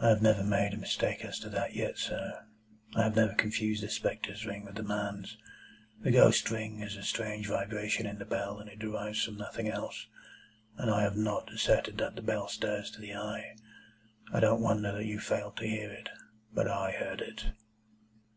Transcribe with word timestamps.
"I 0.00 0.10
have 0.10 0.22
never 0.22 0.44
made 0.44 0.72
a 0.72 0.76
mistake 0.76 1.24
as 1.24 1.36
to 1.40 1.48
that 1.48 1.74
yet, 1.74 1.98
sir. 1.98 2.46
I 2.94 3.02
have 3.02 3.16
never 3.16 3.34
confused 3.34 3.82
the 3.82 3.88
spectre's 3.88 4.46
ring 4.46 4.64
with 4.64 4.76
the 4.76 4.84
man's. 4.84 5.36
The 6.00 6.12
ghost's 6.12 6.48
ring 6.48 6.78
is 6.78 6.94
a 6.94 7.02
strange 7.02 7.48
vibration 7.48 8.06
in 8.06 8.18
the 8.20 8.24
bell 8.24 8.58
that 8.58 8.68
it 8.68 8.78
derives 8.78 9.24
from 9.24 9.36
nothing 9.36 9.68
else, 9.68 10.06
and 10.76 10.88
I 10.88 11.02
have 11.02 11.16
not 11.16 11.52
asserted 11.52 11.98
that 11.98 12.14
the 12.14 12.22
bell 12.22 12.46
stirs 12.46 12.88
to 12.92 13.00
the 13.00 13.16
eye. 13.16 13.56
I 14.32 14.38
don't 14.38 14.62
wonder 14.62 14.92
that 14.92 15.06
you 15.06 15.18
failed 15.18 15.56
to 15.56 15.66
hear 15.66 15.90
it. 15.90 16.08
But 16.54 16.68
I 16.68 16.92
heard 16.92 17.20
it." 17.20 17.46